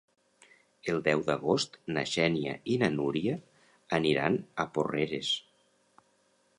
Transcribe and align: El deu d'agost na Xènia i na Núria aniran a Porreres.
El 0.93 1.01
deu 1.07 1.21
d'agost 1.27 1.77
na 1.97 2.05
Xènia 2.13 2.55
i 2.73 2.79
na 2.85 2.91
Núria 2.97 3.37
aniran 4.01 4.41
a 4.65 4.69
Porreres. 4.79 5.33